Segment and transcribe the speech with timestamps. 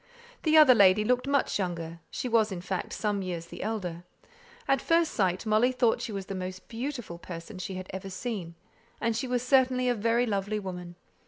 [0.41, 4.03] The other lady looked much younger, but she was in fact some years the elder;
[4.67, 8.55] at first sight Molly thought she was the most beautiful person she had ever seen,
[8.99, 10.95] and she was certainly a very lovely woman.